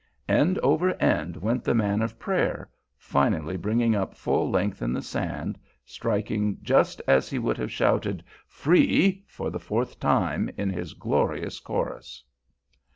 [0.27, 2.67] End over end went the man of prayer,
[2.97, 8.23] finally bringing up full length in the sand, striking just as he should have shouted
[8.47, 12.23] "free" for the fourth time in his glorious chorus.